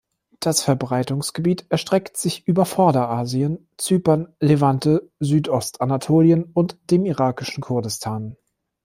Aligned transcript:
Das 0.39 0.63
Verbreitungsgebiet 0.63 1.67
erstreckt 1.69 2.17
sich 2.17 2.47
über 2.47 2.65
Vorderasien, 2.65 3.67
Zypern, 3.77 4.33
Levante, 4.39 5.11
Südostanatolien 5.19 6.43
und 6.55 6.79
dem 6.89 7.05
irakischen 7.05 7.61
Kurdistan. 7.61 8.35